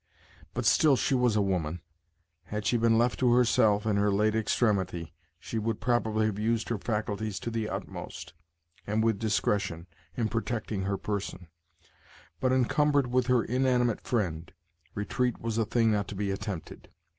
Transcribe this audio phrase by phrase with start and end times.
[0.55, 1.79] But still she was a woman.
[2.45, 6.69] Had she been left to herself in her late extremity, she would probably have used
[6.69, 8.33] her faculties to the utmost,
[8.87, 9.85] and with discretion,
[10.17, 11.49] in protecting her person;
[12.39, 14.51] but, encumbered with her inanimate friend,
[14.95, 16.89] retreat was a thing not to be attempted.